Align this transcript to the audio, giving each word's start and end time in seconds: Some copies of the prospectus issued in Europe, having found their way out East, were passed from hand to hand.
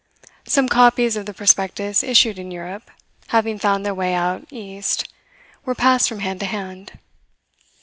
Some 0.47 0.67
copies 0.67 1.15
of 1.15 1.27
the 1.27 1.33
prospectus 1.35 2.01
issued 2.01 2.39
in 2.39 2.49
Europe, 2.49 2.89
having 3.27 3.59
found 3.59 3.85
their 3.85 3.93
way 3.93 4.15
out 4.15 4.47
East, 4.51 5.07
were 5.63 5.75
passed 5.75 6.09
from 6.09 6.21
hand 6.21 6.39
to 6.39 6.47
hand. 6.47 6.97